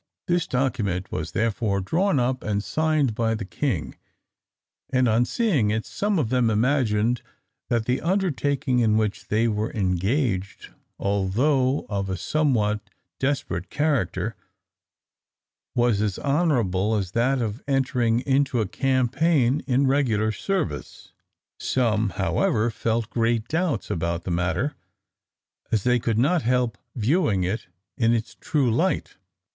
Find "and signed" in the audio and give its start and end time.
2.43-3.13